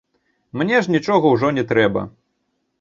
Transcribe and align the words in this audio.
Мне 0.61 0.79
ж 0.87 0.95
нічога 0.95 1.25
ўжо 1.35 1.53
не 1.61 1.67
трэба. 1.75 2.09